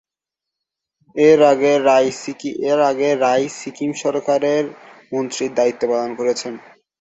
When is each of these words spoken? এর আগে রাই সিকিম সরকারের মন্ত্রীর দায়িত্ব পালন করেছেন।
এর 1.15 1.39
আগে 2.89 3.09
রাই 3.21 3.45
সিকিম 3.57 3.91
সরকারের 4.03 4.63
মন্ত্রীর 5.11 5.51
দায়িত্ব 5.57 5.83
পালন 5.91 6.11
করেছেন। 6.19 6.53